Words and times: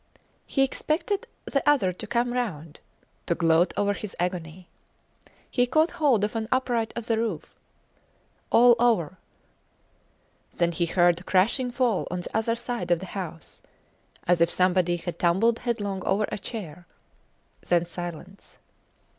He 0.47 0.63
expected 0.63 1.27
the 1.45 1.61
other 1.69 1.93
to 1.93 2.07
come 2.07 2.33
round 2.33 2.79
to 3.27 3.35
gloat 3.35 3.71
over 3.77 3.93
his 3.93 4.15
agony. 4.19 4.67
He 5.51 5.67
caught 5.67 5.91
hold 5.91 6.23
of 6.23 6.35
an 6.35 6.47
upright 6.51 6.91
of 6.95 7.05
the 7.05 7.19
roof 7.19 7.59
All 8.51 8.75
over! 8.79 9.19
Then 10.53 10.71
he 10.71 10.87
heard 10.87 11.19
a 11.19 11.23
crashing 11.23 11.69
fall 11.69 12.07
on 12.09 12.21
the 12.21 12.35
other 12.35 12.55
side 12.55 12.89
of 12.89 12.99
the 12.99 13.05
house, 13.13 13.61
as 14.25 14.41
if 14.41 14.49
somebody 14.49 14.97
had 14.97 15.19
tumbled 15.19 15.59
headlong 15.59 16.03
over 16.03 16.25
a 16.31 16.39
chair 16.39 16.87
then 17.67 17.85
silence. 17.85 18.57